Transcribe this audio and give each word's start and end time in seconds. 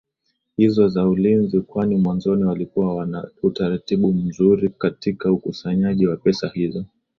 hizo 0.57 0.87
za 0.87 1.07
ulinzi 1.07 1.61
kwani 1.61 1.95
mwanzoni 1.95 2.43
walikuwa 2.43 2.95
wana 2.95 3.29
utaratibu 3.43 4.13
mnzuri 4.13 4.69
katika 4.69 5.31
ukusanyaji 5.31 6.07
wa 6.07 6.17
pesa 6.17 6.51
hizo 6.53 6.85